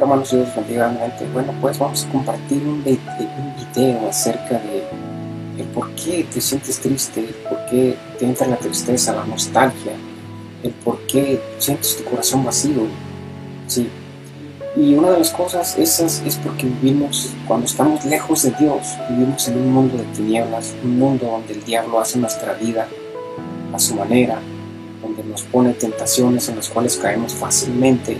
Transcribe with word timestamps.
Hermanos, 0.00 0.30
Dios 0.30 0.54
bendiga 0.54 0.94
Bueno, 1.32 1.52
pues 1.60 1.76
vamos 1.76 2.04
a 2.04 2.12
compartir 2.12 2.62
un, 2.62 2.84
video 2.84 4.08
acerca 4.08 4.60
de 4.60 4.84
el 5.58 5.66
por 5.74 5.90
qué 5.96 6.24
te 6.32 6.40
sientes 6.40 6.78
triste, 6.78 7.18
el 7.18 7.34
por 7.34 7.66
qué 7.66 7.96
te 8.16 8.24
entra 8.24 8.46
la 8.46 8.56
tristeza, 8.56 9.12
la 9.12 9.24
nostalgia, 9.24 9.94
el 10.62 10.70
por 10.70 11.00
qué 11.08 11.40
sientes 11.58 11.96
tu 11.96 12.04
corazón 12.04 12.44
vacío. 12.44 12.86
Sí. 13.66 13.88
Y 14.76 14.94
una 14.94 15.10
de 15.10 15.18
las 15.18 15.30
cosas 15.30 15.76
esas 15.76 16.22
es 16.24 16.36
porque 16.36 16.66
vivimos, 16.66 17.30
cuando 17.48 17.66
estamos 17.66 18.04
lejos 18.04 18.44
de 18.44 18.52
Dios, 18.52 18.96
vivimos 19.10 19.48
en 19.48 19.58
un 19.58 19.72
mundo 19.72 19.96
de 19.96 20.04
tinieblas, 20.14 20.76
un 20.84 20.96
mundo 20.96 21.26
donde 21.26 21.54
el 21.54 21.64
diablo 21.64 21.98
hace 21.98 22.20
nuestra 22.20 22.52
vida 22.54 22.86
a 23.72 23.78
su 23.80 23.96
manera, 23.96 24.38
donde 25.02 25.24
nos 25.24 25.42
pone 25.42 25.72
tentaciones 25.72 26.48
en 26.48 26.54
las 26.54 26.68
cuales 26.68 26.96
caemos 26.96 27.34
fácilmente, 27.34 28.16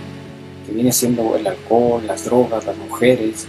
que 0.69 0.75
viene 0.75 0.91
siendo 0.91 1.35
el 1.35 1.47
alcohol, 1.47 2.05
las 2.05 2.25
drogas, 2.25 2.65
las 2.65 2.77
mujeres, 2.77 3.47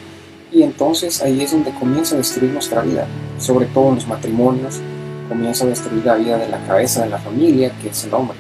y 0.51 0.63
entonces 0.63 1.23
ahí 1.23 1.43
es 1.43 1.53
donde 1.53 1.71
comienza 1.73 2.15
a 2.15 2.19
destruir 2.19 2.51
nuestra 2.53 2.83
vida, 2.83 3.07
sobre 3.39 3.67
todo 3.67 3.91
en 3.91 3.97
los 3.97 4.09
matrimonios, 4.09 4.81
comienza 5.29 5.65
a 5.65 5.69
destruir 5.69 6.05
la 6.05 6.17
vida 6.17 6.39
de 6.39 6.49
la 6.49 6.59
cabeza 6.67 7.05
de 7.05 7.11
la 7.11 7.19
familia, 7.19 7.73
que 7.80 7.91
es 7.91 8.05
el 8.05 8.15
hombre. 8.15 8.37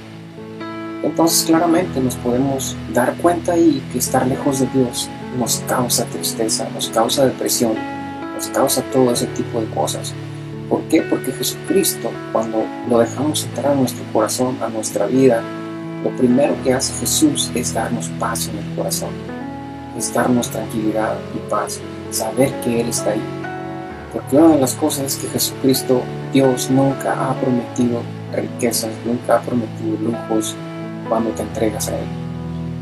Entonces 1.02 1.44
claramente 1.44 2.00
nos 2.00 2.16
podemos 2.16 2.76
dar 2.92 3.14
cuenta 3.16 3.52
ahí 3.52 3.82
que 3.92 3.98
estar 3.98 4.26
lejos 4.26 4.60
de 4.60 4.66
Dios 4.74 5.08
nos 5.38 5.62
causa 5.68 6.04
tristeza, 6.06 6.68
nos 6.74 6.88
causa 6.88 7.26
depresión, 7.26 7.74
nos 8.34 8.48
causa 8.48 8.82
todo 8.92 9.12
ese 9.12 9.26
tipo 9.26 9.60
de 9.60 9.66
cosas. 9.68 10.12
¿Por 10.68 10.82
qué? 10.84 11.02
Porque 11.02 11.32
Jesucristo, 11.32 12.10
cuando 12.32 12.64
lo 12.88 12.98
dejamos 12.98 13.44
entrar 13.44 13.72
a 13.72 13.74
nuestro 13.74 14.04
corazón, 14.12 14.56
a 14.62 14.68
nuestra 14.68 15.06
vida, 15.06 15.42
lo 16.04 16.10
primero 16.16 16.54
que 16.62 16.72
hace 16.72 16.92
Jesús 16.94 17.50
es 17.54 17.74
darnos 17.74 18.08
paz 18.18 18.48
en 18.48 18.58
el 18.58 18.76
corazón, 18.76 19.10
es 19.96 20.12
darnos 20.12 20.50
tranquilidad 20.50 21.16
y 21.34 21.50
paz, 21.50 21.80
saber 22.10 22.52
que 22.60 22.80
Él 22.80 22.88
está 22.88 23.10
ahí. 23.10 23.22
Porque 24.12 24.36
una 24.36 24.54
de 24.54 24.60
las 24.60 24.74
cosas 24.74 25.06
es 25.06 25.16
que 25.16 25.28
Jesucristo, 25.28 26.02
Dios, 26.32 26.70
nunca 26.70 27.30
ha 27.30 27.34
prometido 27.34 28.02
riquezas, 28.32 28.90
nunca 29.04 29.36
ha 29.36 29.42
prometido 29.42 29.96
lujos 30.02 30.56
cuando 31.08 31.30
te 31.30 31.42
entregas 31.42 31.88
a 31.88 31.98
Él. 31.98 32.06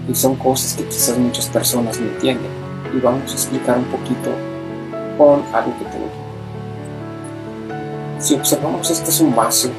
Y 0.08 0.14
son 0.14 0.36
cosas 0.36 0.74
que 0.74 0.84
quizás 0.84 1.18
muchas 1.18 1.46
personas 1.46 2.00
no 2.00 2.08
entienden. 2.08 2.50
Y 2.96 3.00
vamos 3.00 3.30
a 3.30 3.34
explicar 3.34 3.78
un 3.78 3.84
poquito 3.84 4.30
con 5.18 5.42
algo 5.54 5.76
que 5.78 5.84
tengo 5.86 6.28
si 8.18 8.34
observamos, 8.34 8.90
este 8.90 9.10
es 9.10 9.20
un 9.20 9.34
vaso, 9.34 9.70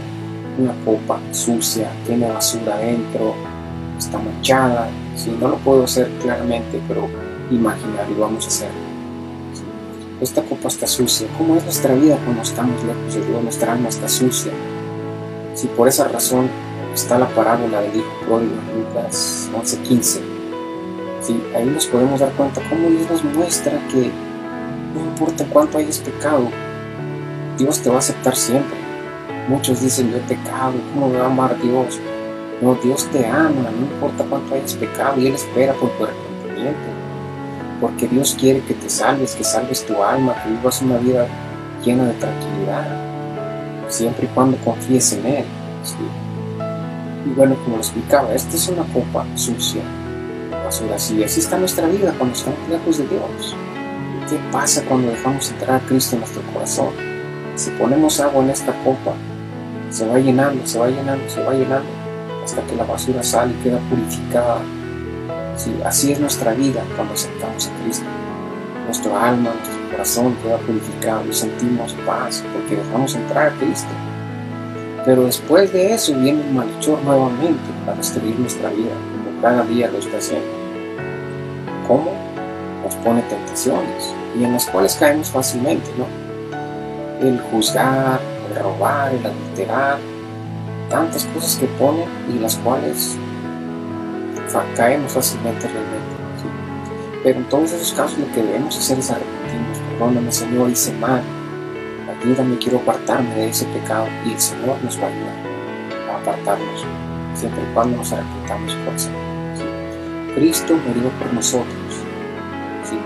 una 0.60 0.74
copa 0.84 1.20
sucia, 1.32 1.90
tiene 2.06 2.30
basura 2.30 2.76
adentro, 2.76 3.34
está 3.98 4.18
manchada. 4.18 4.90
Si 5.16 5.30
no 5.32 5.48
lo 5.48 5.58
puedo 5.58 5.84
hacer 5.84 6.10
claramente, 6.22 6.82
pero 6.88 7.08
imaginar 7.50 8.06
y 8.10 8.20
vamos 8.20 8.46
a 8.46 8.48
hacerlo. 8.48 8.90
Esta 10.22 10.44
copa 10.44 10.68
está 10.68 10.86
sucia. 10.86 11.28
¿Cómo 11.38 11.56
es 11.56 11.64
nuestra 11.64 11.94
vida 11.94 12.18
cuando 12.24 12.42
estamos 12.42 12.84
lejos 12.84 13.14
de 13.14 13.26
Dios? 13.26 13.42
Nuestra 13.42 13.74
alma 13.74 13.90
está 13.90 14.10
sucia. 14.10 14.52
Si 15.56 15.68
por 15.68 15.88
esa 15.88 16.08
razón 16.08 16.50
está 16.94 17.18
la 17.18 17.28
parábola 17.30 17.82
del 17.82 17.96
Hijo 17.96 18.12
Pródigo 18.26 18.56
en 18.72 18.84
Lucas 18.84 19.50
11:15. 19.54 20.20
Sí, 21.22 21.42
ahí 21.56 21.66
nos 21.66 21.86
podemos 21.86 22.20
dar 22.20 22.32
cuenta 22.34 22.62
cómo 22.70 22.90
Dios 22.90 23.10
nos 23.10 23.24
muestra 23.36 23.80
que 23.90 24.12
no 24.94 25.02
importa 25.02 25.46
cuánto 25.46 25.78
hayas 25.78 26.00
pecado, 26.00 26.50
Dios 27.58 27.80
te 27.82 27.90
va 27.90 27.98
a 27.98 28.00
aceptar 28.00 28.36
siempre. 28.36 28.89
Muchos 29.50 29.82
dicen, 29.82 30.12
yo 30.12 30.20
pecado, 30.28 30.76
¿cómo 30.94 31.10
me 31.10 31.18
va 31.18 31.26
a 31.26 31.32
amar 31.32 31.60
Dios? 31.60 32.00
No, 32.62 32.76
Dios 32.76 33.08
te 33.12 33.26
ama, 33.26 33.72
no 33.72 33.82
importa 33.82 34.24
cuánto 34.30 34.54
hayas 34.54 34.76
pecado, 34.76 35.20
y 35.20 35.26
Él 35.26 35.34
espera 35.34 35.74
por 35.74 35.90
tu 35.98 36.04
arrepentimiento. 36.04 36.80
Porque 37.82 38.08
Dios 38.08 38.38
quiere 38.40 38.62
que 38.62 38.76
te 38.76 38.88
salves, 38.88 39.34
que 39.34 39.44
salves 39.44 39.84
tu 39.88 40.04
alma, 40.04 40.36
que 40.44 40.52
vivas 40.52 40.84
una 40.84 40.98
vida 40.98 41.26
llena 41.84 42.06
de 42.06 42.14
tranquilidad, 42.14 42.86
siempre 43.88 44.26
y 44.26 44.36
cuando 44.36 44.56
confíes 44.58 45.14
en 45.14 45.26
Él. 45.26 45.46
Y 47.26 47.30
bueno, 47.32 47.56
como 47.64 47.78
lo 47.78 47.82
explicaba, 47.82 48.32
esta 48.36 48.56
es 48.56 48.68
una 48.68 48.84
copa 48.94 49.26
sucia, 49.34 49.82
basura 50.64 50.96
así. 50.98 51.24
Así 51.24 51.40
está 51.40 51.58
nuestra 51.58 51.88
vida 51.88 52.14
cuando 52.20 52.36
estamos 52.36 52.60
lejos 52.70 53.00
de 53.00 53.08
Dios. 53.08 53.56
¿Qué 54.30 54.38
pasa 54.52 54.84
cuando 54.88 55.10
dejamos 55.10 55.50
entrar 55.50 55.82
a 55.82 55.88
Cristo 55.88 56.18
en 56.18 56.20
nuestro 56.20 56.44
corazón? 56.54 56.90
Si 57.56 57.72
ponemos 57.72 58.20
agua 58.20 58.44
en 58.44 58.52
esta 58.52 58.74
copa, 58.84 59.16
se 59.90 60.08
va 60.08 60.20
llenando, 60.20 60.66
se 60.66 60.80
va 60.80 60.88
llenando, 60.88 61.30
se 61.30 61.42
va 61.44 61.54
llenando, 61.54 61.90
hasta 62.44 62.62
que 62.64 62.76
la 62.76 62.84
basura 62.84 63.24
sale 63.24 63.54
y 63.54 63.64
queda 63.64 63.80
purificada. 63.90 64.62
así 65.86 66.12
es 66.12 66.20
nuestra 66.20 66.54
vida 66.54 66.84
cuando 66.96 67.14
aceptamos 67.14 67.68
a 67.68 67.84
Cristo. 67.84 68.06
Nuestro 68.86 69.18
alma, 69.18 69.52
nuestro 69.54 69.92
corazón 69.92 70.36
queda 70.44 70.58
purificado 70.58 71.26
y 71.30 71.34
sentimos 71.34 71.94
paz 72.06 72.44
porque 72.54 72.76
dejamos 72.76 73.16
entrar 73.16 73.48
a 73.48 73.58
Cristo. 73.58 73.90
Pero 75.06 75.24
después 75.24 75.72
de 75.72 75.94
eso 75.94 76.14
viene 76.14 76.42
el 76.42 76.54
malhechor 76.54 77.02
nuevamente 77.04 77.64
para 77.86 77.98
destruir 77.98 78.38
nuestra 78.40 78.70
vida, 78.70 78.94
como 79.24 79.42
cada 79.42 79.64
día 79.64 79.90
lo 79.92 80.00
está 80.00 80.18
haciendo. 80.18 80.48
¿Cómo? 81.88 82.12
Nos 82.84 82.96
pone 82.96 83.22
tentaciones 83.24 84.14
y 84.40 84.44
en 84.44 84.54
las 84.54 84.66
cuales 84.68 84.96
caemos 84.96 85.30
fácilmente, 85.30 85.90
¿no? 85.98 86.30
el 87.22 87.40
juzgar, 87.40 88.20
el 88.50 88.64
robar, 88.64 89.14
el 89.14 89.26
adulterar, 89.26 89.98
tantas 90.90 91.26
cosas 91.26 91.56
que 91.58 91.68
ponen 91.68 92.08
y 92.34 92.40
las 92.40 92.56
cuales 92.58 93.18
caemos 94.76 95.14
fácilmente 95.14 95.68
realmente. 95.68 96.20
Pero 97.24 97.40
en 97.40 97.50
todos 97.50 97.72
esos 97.74 97.94
casos 97.94 98.18
lo 98.18 98.32
que 98.34 98.42
debemos 98.42 98.78
hacer 98.78 99.00
es 99.00 99.12
arrepentirnos. 99.12 99.78
Perdóname 99.90 100.32
Señor, 100.32 100.70
hice 100.70 100.94
mal. 100.94 101.22
Ayúdame, 102.22 102.58
quiero 102.58 102.80
apartarme 102.80 103.36
de 103.36 103.50
ese 103.50 103.66
pecado 103.66 104.08
y 104.26 104.34
el 104.34 104.40
Señor 104.40 104.78
nos 104.84 104.98
va 105.00 105.04
a 105.04 105.08
ayudar 105.08 105.36
a 106.10 106.18
apartarnos 106.22 106.86
siempre 107.34 107.62
y 107.62 107.74
cuando 107.74 107.98
nos 107.98 108.12
arrepentamos 108.12 108.74
por 108.76 108.94
eso. 108.96 109.10
Cristo 110.36 110.74
murió 110.88 111.10
por 111.20 111.34
nosotros. 111.34 111.76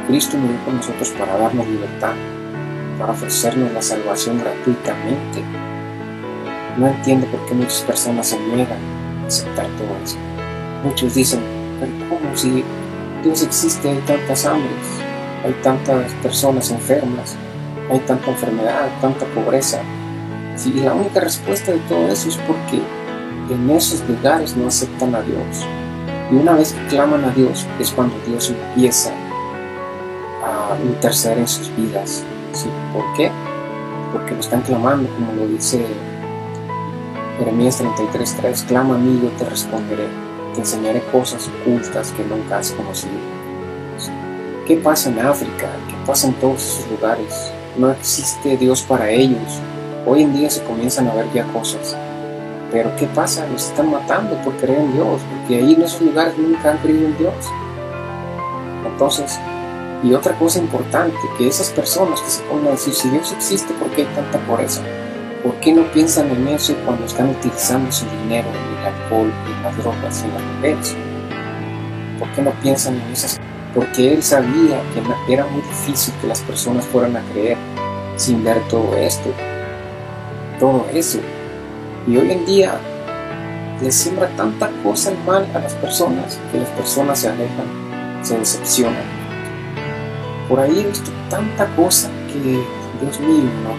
Cristo 0.08 0.38
murió 0.38 0.58
por 0.66 0.74
nosotros 0.74 1.10
para 1.12 1.38
darnos 1.38 1.68
libertad 1.68 2.14
para 2.98 3.14
ofrecernos 3.14 3.72
la 3.72 3.82
salvación 3.82 4.40
gratuitamente. 4.40 5.44
No 6.78 6.88
entiendo 6.88 7.28
por 7.28 7.46
qué 7.46 7.54
muchas 7.54 7.82
personas 7.82 8.28
se 8.28 8.40
niegan 8.40 8.80
a 9.24 9.28
aceptar 9.28 9.68
todo 9.78 9.96
eso. 10.04 10.18
Muchos 10.84 11.16
dicen, 11.16 11.42
pero 11.80 11.92
¿cómo 12.10 12.36
si 12.36 12.64
Dios 13.24 13.44
existe 13.44 13.90
hay 13.90 14.00
tantas 14.08 14.46
hambres, 14.46 14.88
hay 15.46 15.54
tantas 15.62 16.12
personas 16.16 16.72
enfermas, 16.72 17.36
hay 17.92 18.00
tanta 18.00 18.32
enfermedad, 18.32 18.90
tanta 19.02 19.26
pobreza? 19.28 19.82
y 20.66 20.80
la 20.82 20.94
única 20.94 21.20
respuesta 21.20 21.72
de 21.72 21.80
todo 21.90 22.08
eso 22.08 22.30
es 22.30 22.38
porque 22.38 22.80
en 23.50 23.70
esos 23.72 24.08
lugares 24.08 24.56
no 24.56 24.68
aceptan 24.68 25.16
a 25.16 25.22
Dios. 25.22 25.66
Y 26.32 26.36
una 26.36 26.54
vez 26.54 26.74
que 26.74 26.88
claman 26.88 27.26
a 27.26 27.32
Dios 27.32 27.66
es 27.80 27.92
cuando 27.92 28.16
Dios 28.26 28.52
empieza 28.52 29.12
a 30.44 30.78
interceder 30.84 31.40
en 31.40 31.48
sus 31.48 31.76
vidas, 31.76 32.24
¿Por 32.94 33.14
qué? 33.16 33.32
Porque 34.12 34.34
lo 34.34 34.40
están 34.40 34.62
clamando, 34.62 35.10
como 35.16 35.34
lo 35.34 35.48
dice 35.48 35.84
Jeremías 37.40 37.82
33:3, 37.82 38.64
clama 38.68 38.96
a 38.96 38.98
mí 39.00 39.20
yo 39.24 39.30
te 39.32 39.46
responderé, 39.50 40.08
te 40.54 40.60
enseñaré 40.60 41.02
cosas 41.12 41.50
ocultas 41.50 42.12
que 42.12 42.24
nunca 42.24 42.60
has 42.60 42.72
conocido. 42.72 43.18
¿Qué 44.68 44.78
pasa 44.78 45.10
en 45.10 45.20
África? 45.20 45.68
¿Qué 45.88 45.96
pasa 46.06 46.28
en 46.28 46.34
todos 46.36 46.62
esos 46.62 46.92
lugares? 46.92 47.52
No 47.78 47.92
existe 47.92 48.56
Dios 48.56 48.84
para 48.84 49.10
ellos. 49.10 49.60
Hoy 50.06 50.22
en 50.22 50.34
día 50.34 50.50
se 50.50 50.64
comienzan 50.64 51.08
a 51.08 51.16
ver 51.16 51.26
ya 51.34 51.46
cosas. 51.48 51.98
Pero 52.72 52.96
¿qué 52.98 53.08
pasa? 53.08 53.48
Los 53.48 53.70
están 53.70 53.90
matando 53.92 54.36
por 54.44 54.56
creer 54.58 54.80
en 54.80 54.94
Dios, 54.94 55.22
porque 55.32 55.56
ahí 55.58 55.74
en 55.74 55.82
esos 55.82 56.02
lugares 56.02 56.38
nunca 56.38 56.72
han 56.72 56.78
creído 56.78 57.08
en 57.08 57.18
Dios. 57.18 57.34
Entonces, 58.86 59.40
y 60.04 60.14
otra 60.14 60.38
cosa 60.38 60.60
importante, 60.60 61.18
que 61.38 61.48
esas 61.48 61.70
personas 61.70 62.20
que 62.20 62.30
se 62.30 62.44
ponen 62.44 62.68
a 62.68 62.72
decir, 62.72 62.94
si 62.94 63.10
Dios 63.10 63.32
existe, 63.32 63.74
¿por 63.76 63.90
qué 63.92 64.02
hay 64.02 64.08
tanta 64.14 64.38
pobreza? 64.40 64.82
¿Por 65.42 65.56
qué 65.62 65.72
no 65.72 65.90
piensan 65.94 66.30
en 66.30 66.46
eso 66.50 66.76
cuando 66.86 67.06
están 67.06 67.30
utilizando 67.30 67.90
su 67.90 68.06
dinero 68.06 68.50
en 68.50 68.80
el 68.80 68.86
alcohol, 68.86 69.34
en 69.46 69.64
las 69.64 69.78
drogas, 69.78 70.24
en 70.24 70.34
las 70.34 70.44
mujeres? 70.44 70.96
¿Por 72.20 72.30
qué 72.34 72.42
no 72.42 72.52
piensan 72.62 72.96
en 72.96 73.14
esas 73.14 73.40
Porque 73.74 74.14
él 74.14 74.22
sabía 74.22 74.82
que 74.94 75.34
era 75.34 75.46
muy 75.46 75.62
difícil 75.62 76.14
que 76.20 76.28
las 76.28 76.42
personas 76.42 76.86
fueran 76.86 77.16
a 77.16 77.22
creer 77.32 77.58
sin 78.18 78.44
ver 78.44 78.60
todo 78.68 78.96
esto, 78.98 79.32
todo 80.60 80.86
eso. 80.94 81.20
Y 82.08 82.18
hoy 82.18 82.30
en 82.30 82.46
día 82.46 82.78
les 83.82 83.96
siembra 83.96 84.28
tanta 84.36 84.70
cosa 84.84 85.12
mal 85.26 85.48
a 85.54 85.60
las 85.60 85.74
personas 85.76 86.38
que 86.52 86.60
las 86.60 86.70
personas 86.70 87.20
se 87.20 87.30
alejan, 87.30 88.22
se 88.22 88.38
decepcionan 88.38 89.13
por 90.54 90.60
ahí 90.60 90.82
he 90.82 90.88
visto 90.88 91.10
tanta 91.32 91.66
cosa 91.76 92.12
que, 92.28 92.64
Dios 93.02 93.20
mío, 93.22 93.50
¿no? 93.64 93.72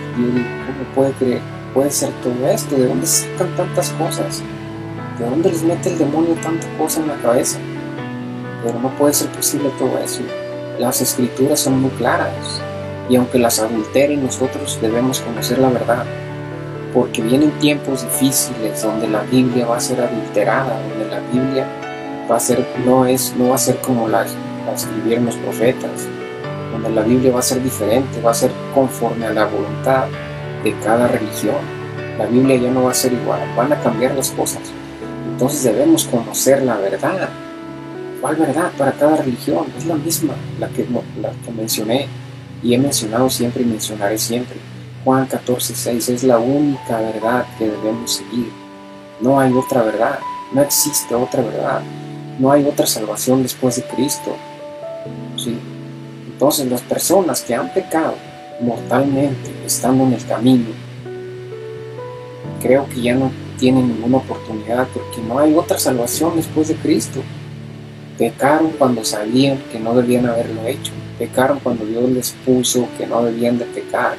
¿cómo 0.66 0.84
puede 0.92 1.12
creer? 1.12 1.40
Puede 1.72 1.88
ser 1.88 2.10
todo 2.20 2.48
esto, 2.48 2.74
¿de 2.74 2.88
dónde 2.88 3.06
sacan 3.06 3.54
tantas 3.54 3.90
cosas? 3.90 4.42
¿De 5.16 5.24
dónde 5.24 5.50
les 5.50 5.62
mete 5.62 5.90
el 5.90 5.98
demonio 5.98 6.34
tanta 6.42 6.66
cosa 6.76 7.00
en 7.00 7.06
la 7.06 7.16
cabeza? 7.18 7.60
Pero 8.64 8.80
no 8.80 8.88
puede 8.96 9.14
ser 9.14 9.28
posible 9.28 9.70
todo 9.78 9.96
eso. 10.00 10.22
Las 10.80 11.00
escrituras 11.00 11.60
son 11.60 11.80
muy 11.80 11.92
claras 11.92 12.60
y 13.08 13.14
aunque 13.14 13.38
las 13.38 13.60
adulteren 13.60 14.24
nosotros 14.24 14.76
debemos 14.82 15.20
conocer 15.20 15.60
la 15.60 15.68
verdad. 15.68 16.04
Porque 16.92 17.22
vienen 17.22 17.52
tiempos 17.60 18.02
difíciles 18.02 18.82
donde 18.82 19.06
la 19.06 19.22
Biblia 19.22 19.64
va 19.64 19.76
a 19.76 19.80
ser 19.80 20.00
adulterada, 20.00 20.76
donde 20.88 21.08
la 21.08 21.20
Biblia 21.32 21.68
va 22.28 22.34
a 22.34 22.40
ser, 22.40 22.66
no, 22.84 23.06
es, 23.06 23.32
no 23.38 23.50
va 23.50 23.54
a 23.54 23.58
ser 23.58 23.76
como 23.76 24.08
la, 24.08 24.26
la 24.66 24.72
escribieron 24.74 25.26
los 25.26 25.36
profetas, 25.36 26.08
donde 26.74 26.90
la 26.90 27.02
Biblia 27.02 27.32
va 27.32 27.38
a 27.38 27.42
ser 27.42 27.62
diferente, 27.62 28.20
va 28.20 28.32
a 28.32 28.34
ser 28.34 28.50
conforme 28.74 29.26
a 29.26 29.32
la 29.32 29.46
voluntad 29.46 30.06
de 30.64 30.74
cada 30.80 31.06
religión. 31.06 31.56
La 32.18 32.26
Biblia 32.26 32.56
ya 32.56 32.70
no 32.70 32.84
va 32.84 32.90
a 32.90 32.94
ser 32.94 33.12
igual, 33.12 33.40
van 33.56 33.72
a 33.72 33.80
cambiar 33.80 34.14
las 34.14 34.30
cosas. 34.30 34.62
Entonces 35.30 35.62
debemos 35.62 36.04
conocer 36.04 36.62
la 36.62 36.76
verdad. 36.76 37.28
¿Cuál 38.20 38.36
verdad 38.36 38.72
para 38.76 38.92
cada 38.92 39.16
religión? 39.16 39.66
Es 39.76 39.86
la 39.86 39.94
misma, 39.94 40.34
la 40.58 40.68
que, 40.68 40.86
la 41.20 41.30
que 41.44 41.52
mencioné 41.52 42.08
y 42.62 42.74
he 42.74 42.78
mencionado 42.78 43.30
siempre 43.30 43.62
y 43.62 43.66
mencionaré 43.66 44.18
siempre. 44.18 44.56
Juan 45.04 45.26
14, 45.26 45.74
6 45.74 46.08
es 46.08 46.24
la 46.24 46.38
única 46.38 46.98
verdad 46.98 47.46
que 47.58 47.68
debemos 47.68 48.14
seguir. 48.14 48.50
No 49.20 49.38
hay 49.38 49.52
otra 49.52 49.82
verdad, 49.82 50.18
no 50.52 50.62
existe 50.62 51.14
otra 51.14 51.42
verdad, 51.42 51.82
no 52.38 52.50
hay 52.50 52.64
otra 52.64 52.86
salvación 52.86 53.42
después 53.42 53.76
de 53.76 53.82
Cristo. 53.84 54.36
¿Sí? 55.36 55.58
Entonces 56.34 56.68
las 56.68 56.82
personas 56.82 57.42
que 57.42 57.54
han 57.54 57.72
pecado 57.72 58.14
mortalmente 58.60 59.50
estando 59.64 60.04
en 60.04 60.14
el 60.14 60.26
camino, 60.26 60.66
creo 62.60 62.88
que 62.88 63.00
ya 63.00 63.14
no 63.14 63.30
tienen 63.58 63.88
ninguna 63.88 64.16
oportunidad 64.18 64.88
porque 64.92 65.22
no 65.22 65.38
hay 65.38 65.54
otra 65.54 65.78
salvación 65.78 66.34
después 66.34 66.68
de 66.68 66.74
Cristo. 66.74 67.20
Pecaron 68.18 68.72
cuando 68.78 69.04
sabían 69.04 69.58
que 69.70 69.78
no 69.78 69.94
debían 69.94 70.26
haberlo 70.26 70.66
hecho. 70.66 70.92
Pecaron 71.20 71.60
cuando 71.60 71.86
Dios 71.86 72.10
les 72.10 72.32
puso 72.44 72.88
que 72.98 73.06
no 73.06 73.24
debían 73.24 73.56
de 73.56 73.66
pecar, 73.66 74.16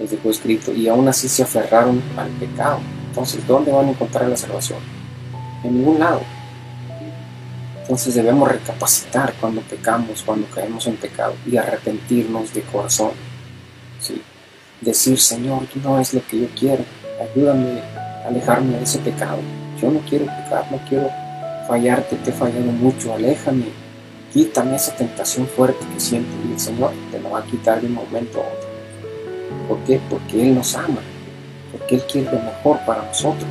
les 0.00 0.10
dejó 0.10 0.30
escrito, 0.30 0.72
y 0.72 0.88
aún 0.88 1.06
así 1.06 1.28
se 1.28 1.44
aferraron 1.44 2.02
al 2.16 2.30
pecado. 2.30 2.80
Entonces, 3.08 3.46
¿dónde 3.46 3.70
van 3.70 3.86
a 3.86 3.90
encontrar 3.90 4.28
la 4.28 4.36
salvación? 4.36 4.80
En 5.62 5.78
ningún 5.78 6.00
lado. 6.00 6.20
Entonces 7.88 8.16
debemos 8.16 8.46
recapacitar 8.46 9.32
cuando 9.40 9.62
pecamos, 9.62 10.22
cuando 10.22 10.46
caemos 10.48 10.86
en 10.86 10.96
pecado 10.96 11.32
y 11.46 11.56
arrepentirnos 11.56 12.52
de 12.52 12.60
corazón. 12.60 13.12
¿sí? 13.98 14.20
Decir, 14.82 15.18
Señor, 15.18 15.62
no 15.82 15.98
es 15.98 16.12
lo 16.12 16.20
que 16.26 16.38
yo 16.38 16.48
quiero, 16.54 16.84
ayúdame 17.18 17.80
a 17.80 18.28
alejarme 18.28 18.76
de 18.76 18.84
ese 18.84 18.98
pecado. 18.98 19.38
Yo 19.80 19.90
no 19.90 20.00
quiero 20.00 20.26
pecar, 20.26 20.70
no 20.70 20.78
quiero 20.86 21.08
fallarte, 21.66 22.16
te 22.16 22.28
he 22.28 22.32
fallado 22.34 22.60
mucho, 22.72 23.14
aléjame, 23.14 23.68
quítame 24.34 24.76
esa 24.76 24.94
tentación 24.94 25.46
fuerte 25.46 25.86
que 25.94 25.98
siento 25.98 26.28
y 26.46 26.52
el 26.52 26.60
Señor 26.60 26.92
te 27.10 27.18
lo 27.18 27.30
va 27.30 27.38
a 27.38 27.44
quitar 27.44 27.80
de 27.80 27.86
un 27.86 27.94
momento 27.94 28.42
a 28.42 28.48
otro. 28.48 28.68
¿Por 29.66 29.78
qué? 29.84 29.98
Porque 30.10 30.42
Él 30.42 30.56
nos 30.56 30.76
ama, 30.76 31.00
porque 31.72 31.94
Él 31.94 32.02
quiere 32.02 32.30
lo 32.30 32.38
mejor 32.38 32.80
para 32.84 33.02
nosotros. 33.02 33.48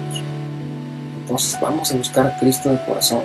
Entonces 1.22 1.60
vamos 1.60 1.92
a 1.92 1.98
buscar 1.98 2.28
a 2.28 2.38
Cristo 2.38 2.70
de 2.70 2.86
corazón, 2.86 3.24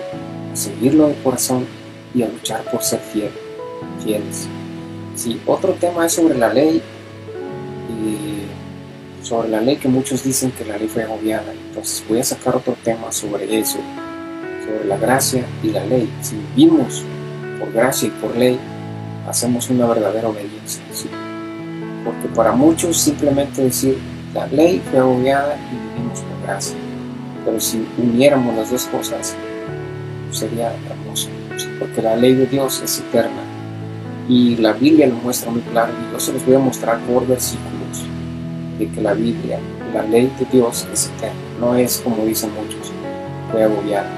a 0.52 0.56
seguirlo 0.56 1.08
de 1.08 1.14
corazón 1.22 1.66
y 2.14 2.22
a 2.22 2.28
luchar 2.28 2.62
por 2.70 2.82
ser 2.82 3.00
fiel, 3.00 3.30
fieles. 4.04 4.48
Si 5.16 5.40
otro 5.46 5.72
tema 5.74 6.06
es 6.06 6.12
sobre 6.12 6.36
la 6.36 6.52
ley, 6.52 6.82
y 7.88 9.24
sobre 9.24 9.48
la 9.48 9.60
ley 9.60 9.76
que 9.76 9.88
muchos 9.88 10.24
dicen 10.24 10.50
que 10.52 10.64
la 10.64 10.76
ley 10.76 10.88
fue 10.88 11.04
agobiada. 11.04 11.52
Entonces 11.68 12.04
voy 12.08 12.20
a 12.20 12.24
sacar 12.24 12.56
otro 12.56 12.76
tema 12.82 13.12
sobre 13.12 13.58
eso, 13.58 13.78
sobre 14.64 14.86
la 14.86 14.96
gracia 14.96 15.44
y 15.62 15.68
la 15.68 15.84
ley. 15.84 16.10
Si 16.20 16.36
vivimos 16.54 17.04
por 17.58 17.72
gracia 17.72 18.08
y 18.08 18.10
por 18.10 18.36
ley, 18.36 18.58
hacemos 19.28 19.70
una 19.70 19.86
verdadera 19.86 20.28
obediencia. 20.28 20.82
Porque 22.04 22.28
para 22.34 22.52
muchos 22.52 22.98
simplemente 22.98 23.62
decir 23.62 23.98
la 24.34 24.46
ley 24.46 24.82
fue 24.90 24.98
agobiada 24.98 25.56
y 25.56 25.94
vivimos 25.94 26.20
por 26.20 26.46
gracia. 26.46 26.76
Pero 27.44 27.60
si 27.60 27.86
uniéramos 27.98 28.56
las 28.56 28.70
dos 28.70 28.84
cosas, 28.86 29.36
sería 30.32 30.72
hermoso. 30.90 31.28
Porque 31.78 32.02
la 32.02 32.16
ley 32.16 32.34
de 32.34 32.46
Dios 32.46 32.80
es 32.82 33.00
eterna. 33.00 33.42
Y 34.28 34.56
la 34.56 34.72
Biblia 34.72 35.06
lo 35.06 35.14
muestra 35.16 35.50
muy 35.50 35.62
claro. 35.62 35.92
Y 35.92 36.12
yo 36.12 36.20
se 36.20 36.32
los 36.32 36.44
voy 36.44 36.54
a 36.54 36.58
mostrar 36.58 36.98
por 37.00 37.26
versículos 37.26 38.04
de 38.78 38.88
que 38.88 39.00
la 39.00 39.14
Biblia, 39.14 39.58
la 39.92 40.02
ley 40.02 40.32
de 40.38 40.46
Dios 40.50 40.86
es 40.92 41.10
eterna. 41.16 41.40
No 41.60 41.74
es 41.74 41.98
como 41.98 42.24
dicen 42.24 42.50
muchos, 42.54 42.92
fue 43.50 43.64
agobiada. 43.64 44.08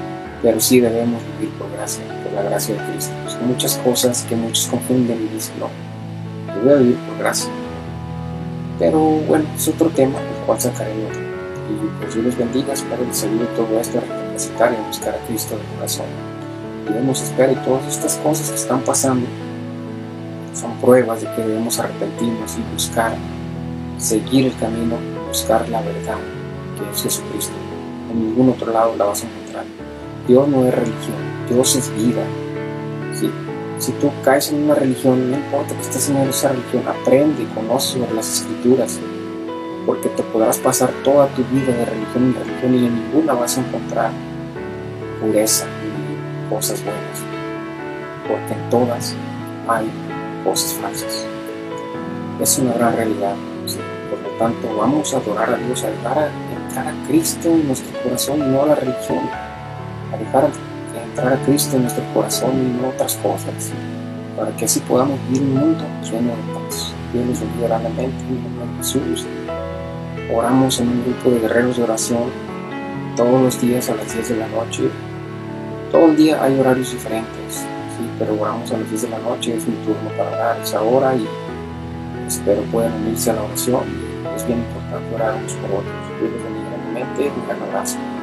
Pero 0.41 0.59
sí 0.59 0.79
debemos 0.79 1.21
vivir 1.37 1.53
por 1.55 1.71
gracia, 1.71 2.03
por 2.23 2.33
la 2.33 2.43
gracia 2.43 2.75
de 2.75 2.91
Cristo. 2.91 3.13
Muchas 3.47 3.77
cosas 3.77 4.25
que 4.29 4.35
muchos 4.35 4.67
confunden 4.67 5.27
y 5.29 5.35
dicen, 5.35 5.55
no, 5.59 5.69
yo 6.53 6.61
voy 6.63 6.73
a 6.73 6.77
vivir 6.77 6.97
por 6.97 7.17
gracia. 7.17 7.49
Pero 8.79 8.99
bueno, 8.99 9.45
es 9.55 9.67
otro 9.67 9.89
tema, 9.89 10.19
el 10.19 10.45
cual 10.45 10.59
sacaré 10.59 10.91
otro. 10.91 11.21
Y 11.21 12.01
pues 12.01 12.13
Dios 12.13 12.25
los 12.25 12.37
bendiga, 12.37 12.73
espero 12.73 13.03
que 13.03 13.27
ayude 13.27 13.45
todo 13.55 13.79
esto 13.79 14.01
a 14.35 14.37
recapacitar 14.37 14.73
y 14.73 14.87
buscar 14.87 15.15
a 15.15 15.27
Cristo 15.27 15.55
de 15.57 15.63
corazón. 15.75 16.05
Debemos 16.85 17.21
esperar 17.21 17.51
y 17.51 17.65
todas 17.65 17.87
estas 17.87 18.17
cosas 18.17 18.49
que 18.49 18.55
están 18.55 18.81
pasando 18.81 19.25
son 20.53 20.71
pruebas 20.79 21.21
de 21.21 21.27
que 21.35 21.41
debemos 21.41 21.79
arrepentirnos 21.79 22.57
y 22.57 22.73
buscar, 22.73 23.15
seguir 23.97 24.47
el 24.47 24.55
camino, 24.57 24.95
buscar 25.27 25.67
la 25.69 25.81
verdad, 25.81 26.17
que 26.77 26.91
es 26.91 27.03
Jesucristo. 27.03 27.53
En 28.11 28.27
ningún 28.27 28.49
otro 28.49 28.71
lado 28.71 28.95
la 28.95 29.05
vas 29.05 29.23
a 29.23 29.27
encontrar. 29.27 29.65
Dios 30.27 30.47
no 30.47 30.65
es 30.65 30.73
religión, 30.73 31.15
Dios 31.49 31.75
es 31.75 31.93
vida. 31.95 32.23
¿sí? 33.19 33.29
Si 33.79 33.91
tú 33.93 34.11
caes 34.23 34.51
en 34.51 34.63
una 34.63 34.75
religión, 34.75 35.31
no 35.31 35.37
importa 35.37 35.75
que 35.75 35.81
estés 35.81 36.09
en 36.09 36.17
esa 36.17 36.49
religión, 36.49 36.83
aprende, 36.87 37.45
conoce 37.53 37.99
las 38.15 38.41
escrituras, 38.41 38.99
porque 39.85 40.09
te 40.09 40.23
podrás 40.23 40.57
pasar 40.57 40.89
toda 41.03 41.27
tu 41.27 41.43
vida 41.45 41.73
de 41.73 41.85
religión 41.85 42.23
en 42.25 42.35
religión 42.35 42.75
y 42.75 42.85
en 42.87 42.95
ninguna 42.95 43.33
vas 43.33 43.57
a 43.57 43.61
encontrar 43.61 44.11
pureza 45.21 45.65
y 45.83 46.49
cosas 46.49 46.83
buenas, 46.83 47.23
porque 48.27 48.53
en 48.53 48.69
todas 48.69 49.15
hay 49.67 49.89
cosas 50.43 50.73
falsas. 50.73 51.25
Es 52.41 52.59
una 52.59 52.73
gran 52.73 52.95
realidad. 52.95 53.35
Por 54.09 54.19
lo 54.19 54.37
tanto, 54.37 54.77
vamos 54.77 55.13
a 55.13 55.17
adorar 55.17 55.53
a 55.53 55.57
Dios, 55.57 55.83
a 55.83 55.89
dejar 55.89 56.19
a, 56.19 56.29
entrar 56.55 56.87
a 56.87 57.07
Cristo 57.07 57.49
en 57.49 57.67
nuestro 57.67 57.99
corazón 58.01 58.39
y 58.39 58.43
no 58.43 58.63
a 58.63 58.65
la 58.67 58.75
religión. 58.75 59.29
A 60.13 60.17
dejar 60.17 60.49
entrar 61.03 61.33
a 61.33 61.45
Cristo 61.45 61.77
en 61.77 61.83
nuestro 61.83 62.03
corazón 62.13 62.51
y 62.53 62.81
no 62.81 62.89
otras 62.89 63.15
cosas. 63.17 63.71
Para 64.37 64.55
que 64.57 64.65
así 64.65 64.81
podamos 64.81 65.17
vivir 65.29 65.43
un 65.43 65.55
mundo 65.55 65.85
lleno 66.03 66.31
de 66.31 66.53
paz. 66.53 66.93
Dios 67.13 67.25
nos 67.25 67.39
bendiga 67.39 67.67
grandemente 67.67 68.23
en 68.25 68.35
el 68.35 68.43
nombre 68.43 68.65
de 68.65 68.77
Jesús. 68.77 69.25
Oramos 70.33 70.79
en 70.79 70.89
un 70.89 71.03
grupo 71.03 71.29
de 71.31 71.39
guerreros 71.39 71.77
de 71.77 71.83
oración 71.83 72.31
todos 73.15 73.41
los 73.41 73.61
días 73.61 73.89
a 73.89 73.95
las 73.95 74.13
10 74.13 74.29
de 74.29 74.37
la 74.37 74.47
noche. 74.47 74.83
Todo 75.91 76.05
el 76.05 76.17
día 76.17 76.43
hay 76.43 76.59
horarios 76.59 76.91
diferentes 76.91 77.65
pero 78.19 78.39
oramos 78.39 78.71
a 78.71 78.77
las 78.77 78.89
10 78.89 79.01
de 79.03 79.09
la 79.09 79.19
noche, 79.19 79.55
es 79.55 79.67
mi 79.67 79.75
turno 79.85 80.09
para 80.17 80.29
orar 80.31 80.59
esa 80.61 80.81
hora 80.81 81.15
y 81.15 81.27
espero 82.27 82.61
puedan 82.71 82.93
unirse 82.93 83.31
a 83.31 83.33
la 83.33 83.43
oración. 83.43 83.83
Es 84.35 84.45
bien 84.45 84.59
importante 84.59 85.15
orar 85.15 85.35
unos 85.35 85.53
por 85.53 85.79
otros. 85.79 85.93
Dios 86.19 86.31
los 86.31 86.43
bendiga 86.43 86.75
mente, 86.93 87.31
un 87.35 87.47
gran 87.47 87.61
abrazo. 87.61 88.14